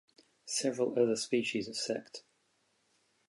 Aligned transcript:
Several 0.47 0.97
other 0.99 1.15
species 1.15 1.67
of 1.67 1.77
sect. 1.77 2.23